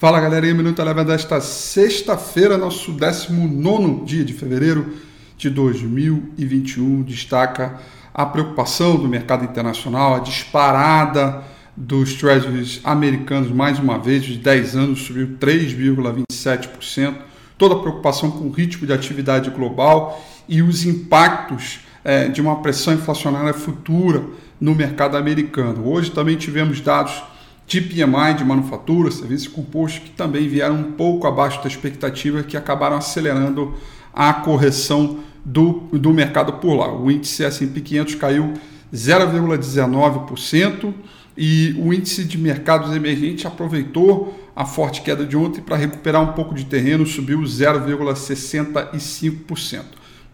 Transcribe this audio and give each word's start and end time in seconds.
Fala 0.00 0.18
galerinha, 0.18 0.54
Minuto 0.54 0.80
Eleva 0.80 1.04
desta 1.04 1.42
sexta-feira, 1.42 2.56
nosso 2.56 2.90
19 2.90 4.06
dia 4.06 4.24
de 4.24 4.32
fevereiro 4.32 4.94
de 5.36 5.50
2021. 5.50 7.02
Destaca 7.02 7.78
a 8.14 8.24
preocupação 8.24 8.96
do 8.96 9.06
mercado 9.06 9.44
internacional, 9.44 10.14
a 10.14 10.20
disparada 10.20 11.42
dos 11.76 12.14
treasuries 12.14 12.80
americanos 12.82 13.50
mais 13.50 13.78
uma 13.78 13.98
vez, 13.98 14.24
de 14.24 14.38
10 14.38 14.74
anos 14.74 15.02
subiu 15.02 15.36
3,27%. 15.38 17.16
Toda 17.58 17.74
a 17.74 17.78
preocupação 17.80 18.30
com 18.30 18.44
o 18.44 18.50
ritmo 18.50 18.86
de 18.86 18.94
atividade 18.94 19.50
global 19.50 20.18
e 20.48 20.62
os 20.62 20.86
impactos 20.86 21.80
é, 22.02 22.26
de 22.26 22.40
uma 22.40 22.62
pressão 22.62 22.94
inflacionária 22.94 23.52
futura 23.52 24.24
no 24.58 24.74
mercado 24.74 25.18
americano. 25.18 25.86
Hoje 25.86 26.10
também 26.10 26.38
tivemos 26.38 26.80
dados 26.80 27.22
de 27.70 27.80
PMI 27.80 28.34
de 28.36 28.44
manufatura, 28.44 29.10
serviços 29.12 29.46
compostos, 29.46 30.00
que 30.00 30.10
também 30.10 30.48
vieram 30.48 30.74
um 30.74 30.90
pouco 30.90 31.28
abaixo 31.28 31.62
da 31.62 31.68
expectativa, 31.68 32.42
que 32.42 32.56
acabaram 32.56 32.96
acelerando 32.96 33.74
a 34.12 34.34
correção 34.34 35.20
do, 35.44 35.84
do 35.92 36.12
mercado 36.12 36.54
por 36.54 36.74
lá. 36.74 36.92
O 36.92 37.08
índice 37.08 37.44
S&P 37.44 37.80
500 37.80 38.16
caiu 38.16 38.54
0,19% 38.92 40.92
e 41.38 41.76
o 41.78 41.94
índice 41.94 42.24
de 42.24 42.36
mercados 42.36 42.92
emergentes 42.92 43.46
aproveitou 43.46 44.36
a 44.56 44.64
forte 44.64 45.02
queda 45.02 45.24
de 45.24 45.36
ontem 45.36 45.62
para 45.62 45.76
recuperar 45.76 46.22
um 46.22 46.32
pouco 46.32 46.56
de 46.56 46.64
terreno, 46.64 47.06
subiu 47.06 47.38
0,65%. 47.42 49.84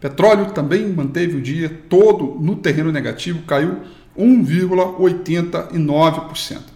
Petróleo 0.00 0.52
também 0.52 0.88
manteve 0.88 1.36
o 1.36 1.42
dia 1.42 1.68
todo 1.90 2.38
no 2.40 2.56
terreno 2.56 2.90
negativo, 2.90 3.42
caiu 3.42 3.80
1,89%. 4.18 6.75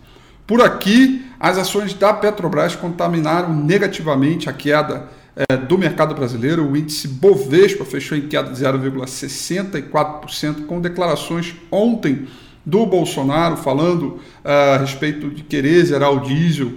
Por 0.51 0.61
aqui, 0.61 1.25
as 1.39 1.57
ações 1.59 1.95
da 1.95 2.13
Petrobras 2.13 2.75
contaminaram 2.75 3.55
negativamente 3.55 4.51
a 4.51 4.53
queda 4.53 5.09
é, 5.37 5.57
do 5.57 5.79
mercado 5.79 6.13
brasileiro. 6.13 6.69
O 6.69 6.77
índice 6.77 7.07
Bovespa 7.07 7.85
fechou 7.85 8.19
em 8.19 8.23
queda 8.23 8.51
de 8.51 8.61
0,64%, 8.61 10.67
com 10.67 10.81
declarações 10.81 11.55
ontem 11.71 12.27
do 12.67 12.85
Bolsonaro 12.85 13.57
falando 13.57 14.19
é, 14.45 14.75
a 14.75 14.79
respeito 14.79 15.31
de 15.31 15.45
querer 15.45 15.85
zerar 15.85 16.13
o 16.13 16.19
diesel 16.19 16.73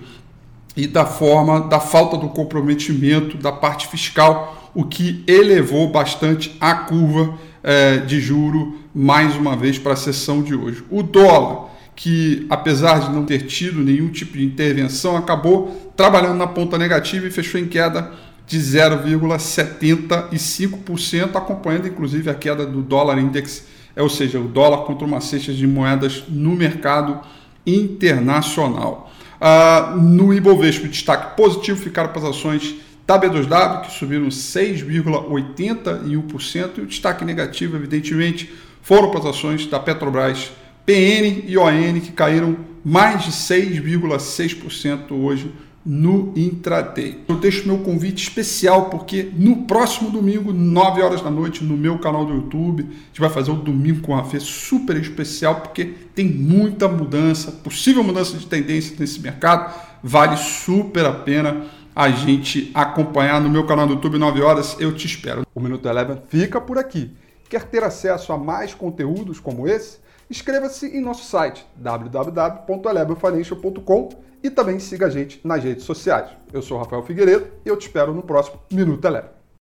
e 0.78 0.86
da 0.86 1.08
forma 1.08 1.62
da 1.62 1.80
falta 1.80 2.16
do 2.16 2.30
comprometimento 2.30 3.38
da 3.38 3.52
parte 3.52 3.88
fiscal, 3.88 4.70
o 4.76 4.84
que 4.84 5.24
elevou 5.26 5.90
bastante 5.90 6.56
a 6.62 6.76
curva 6.76 7.34
é, 7.64 7.98
de 7.98 8.22
juro 8.22 8.78
mais 8.94 9.36
uma 9.36 9.56
vez 9.56 9.80
para 9.80 9.94
a 9.94 9.96
sessão 9.96 10.44
de 10.44 10.54
hoje. 10.54 10.84
O 10.92 11.02
dólar 11.02 11.73
que, 11.96 12.46
apesar 12.50 13.02
de 13.02 13.12
não 13.12 13.24
ter 13.26 13.46
tido 13.46 13.82
nenhum 13.82 14.10
tipo 14.10 14.36
de 14.38 14.44
intervenção, 14.44 15.16
acabou 15.16 15.94
trabalhando 15.96 16.38
na 16.38 16.48
ponta 16.48 16.76
negativa 16.78 17.26
e 17.28 17.32
fechou 17.32 17.62
em 17.62 17.68
queda 17.68 18.12
de 18.46 18.60
0,75%, 18.60 21.36
acompanhando 21.36 21.88
inclusive 21.88 22.30
a 22.30 22.36
queda 22.36 22.66
do 22.66 22.82
dólar 22.82 23.18
index, 23.20 23.66
é, 23.96 24.02
ou 24.02 24.10
seja, 24.10 24.38
o 24.40 24.48
dólar 24.48 24.86
contra 24.86 25.06
uma 25.06 25.22
cesta 25.22 25.54
de 25.54 25.68
moedas 25.68 26.24
no 26.28 26.56
mercado 26.56 27.22
internacional. 27.66 29.12
Ah, 29.40 29.96
no 30.00 30.34
Ibovespa, 30.34 30.88
destaque 30.88 31.38
positivo 31.38 31.80
ficaram 31.80 32.10
para 32.10 32.24
as 32.24 32.30
ações 32.36 32.76
da 33.06 33.20
B2W, 33.20 33.82
que 33.82 33.92
subiram 33.92 34.30
6,81%, 34.30 36.78
e 36.78 36.82
o 36.82 36.86
destaque 36.86 37.26
negativo, 37.26 37.76
evidentemente, 37.76 38.50
foram 38.82 39.12
para 39.12 39.20
as 39.20 39.26
ações 39.28 39.68
da 39.68 39.78
Petrobras, 39.80 40.52
PN 40.86 41.44
e 41.48 41.58
ON 41.58 42.00
que 42.02 42.12
caíram 42.12 42.58
mais 42.84 43.24
de 43.24 43.32
6,6% 43.32 45.12
hoje 45.12 45.52
no 45.86 46.32
intraday. 46.36 47.20
Eu 47.28 47.36
deixo 47.36 47.68
meu 47.68 47.80
convite 47.80 48.24
especial 48.24 48.90
porque 48.90 49.30
no 49.36 49.64
próximo 49.64 50.10
domingo, 50.10 50.54
9 50.54 51.02
horas 51.02 51.22
da 51.22 51.30
noite, 51.30 51.64
no 51.64 51.76
meu 51.76 52.00
canal 52.00 52.26
do 52.26 52.34
YouTube, 52.34 52.84
a 52.84 53.06
gente 53.08 53.20
vai 53.20 53.30
fazer 53.30 53.52
o 53.52 53.56
domingo 53.56 54.02
com 54.02 54.16
a 54.16 54.24
Fê 54.24 54.40
super 54.40 54.96
especial 54.96 55.62
porque 55.62 55.94
tem 56.16 56.26
muita 56.26 56.88
mudança, 56.88 57.52
possível 57.52 58.04
mudança 58.04 58.38
de 58.38 58.46
tendência 58.46 58.96
nesse 58.98 59.20
mercado, 59.20 59.74
vale 60.02 60.38
super 60.38 61.06
a 61.06 61.12
pena 61.12 61.66
a 61.96 62.10
gente 62.10 62.72
acompanhar 62.74 63.40
no 63.40 63.50
meu 63.50 63.66
canal 63.66 63.86
do 63.86 63.94
YouTube 63.94 64.18
9 64.18 64.42
horas, 64.42 64.78
eu 64.80 64.94
te 64.94 65.06
espero. 65.06 65.46
O 65.54 65.60
Minuto 65.60 65.88
Eleven 65.88 66.18
fica 66.30 66.60
por 66.60 66.78
aqui. 66.78 67.12
Quer 67.50 67.66
ter 67.66 67.84
acesso 67.84 68.32
a 68.34 68.38
mais 68.38 68.74
conteúdos 68.74 69.40
como 69.40 69.68
esse? 69.68 70.02
Inscreva-se 70.30 70.88
em 70.88 71.02
nosso 71.02 71.26
site 71.26 71.68
www.elebofinancial.com 71.76 74.10
e 74.42 74.50
também 74.50 74.80
siga 74.80 75.08
a 75.08 75.10
gente 75.10 75.42
nas 75.46 75.62
redes 75.64 75.84
sociais. 75.86 76.32
Eu 76.52 76.62
sou 76.62 76.78
Rafael 76.78 77.04
Figueiredo 77.04 77.48
e 77.66 77.70
eu 77.70 77.78
te 77.78 77.88
espero 77.88 78.14
no 78.14 78.24
próximo 78.24 78.60
Minuto 78.72 79.06
Eleva. 79.06 79.43